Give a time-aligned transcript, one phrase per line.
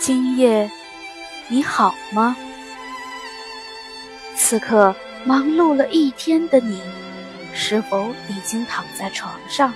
[0.00, 0.70] 今夜
[1.48, 2.34] 你好吗？
[4.34, 6.80] 此刻忙碌了一天的你，
[7.52, 9.74] 是否已经躺在床上？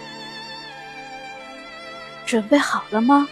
[2.25, 3.29] 准备好了吗？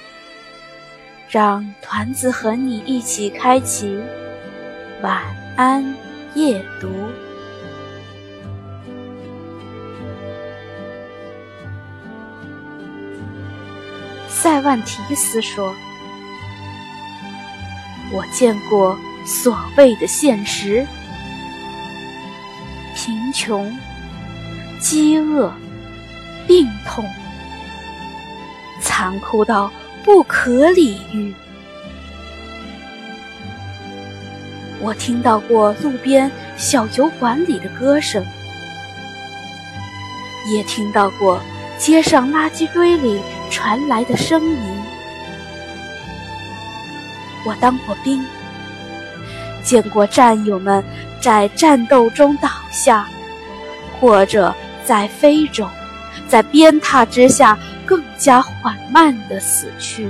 [1.31, 3.99] 让团子和你一起开启
[5.01, 5.23] 晚
[5.57, 5.97] 安
[6.35, 6.91] 夜读。
[14.29, 15.75] 塞万提斯说。
[18.13, 20.87] 我见过所谓的现实：
[22.95, 23.75] 贫穷、
[24.79, 25.51] 饥饿、
[26.47, 27.09] 病痛，
[28.83, 29.73] 残酷到
[30.05, 31.35] 不可理喻。
[34.79, 38.23] 我听到过路边小酒馆里的歌声，
[40.53, 41.41] 也听到过
[41.79, 44.82] 街上垃圾堆里传来的声音。
[47.45, 48.25] 我当过兵，
[49.63, 50.83] 见过战友们
[51.21, 53.09] 在战斗中倒下，
[53.99, 54.55] 或者
[54.85, 55.69] 在非洲，
[56.29, 60.09] 在鞭挞之下更加缓慢的死去。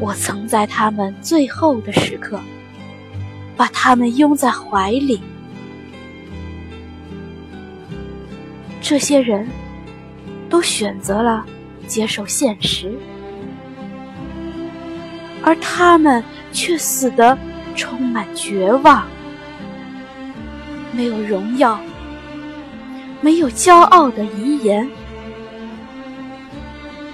[0.00, 2.40] 我曾在他们最后的时刻，
[3.56, 5.20] 把他们拥在怀里。
[8.80, 9.48] 这些人
[10.50, 11.46] 都选择了
[11.86, 12.92] 接受现实。
[15.44, 17.36] 而他们却死得
[17.76, 19.06] 充满绝望，
[20.90, 21.78] 没有荣耀，
[23.20, 24.88] 没有骄傲的遗言，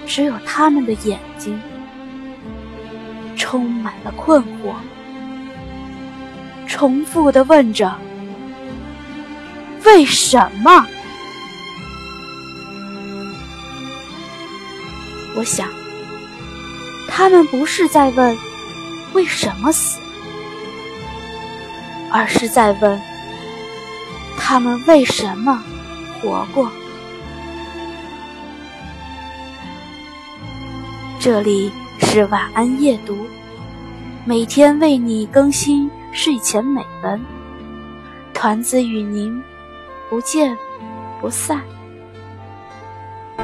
[0.06, 1.61] 只有他们的眼睛
[3.36, 4.75] 充满了困惑，
[6.69, 7.92] 重复的问着
[9.84, 10.86] ：“为什么？”
[15.34, 15.80] 我想。
[17.11, 18.39] 他们不是在问
[19.12, 19.98] 为什么死，
[22.11, 22.98] 而是在问
[24.39, 25.62] 他们为什么
[26.23, 26.70] 活过。
[31.18, 33.27] 这里是晚安夜读，
[34.24, 37.20] 每天为你更新睡前美文，
[38.33, 39.42] 团子与您
[40.08, 40.57] 不见
[41.20, 41.61] 不散。